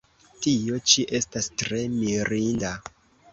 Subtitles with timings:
[0.45, 2.73] Tio ĉi estas tre mirinda!